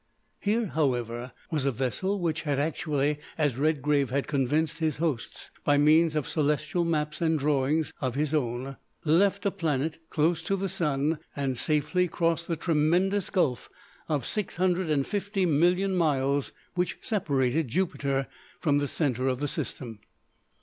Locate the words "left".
9.05-9.45